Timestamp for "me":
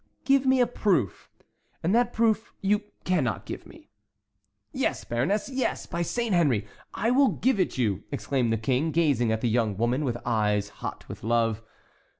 0.47-0.59, 3.67-3.91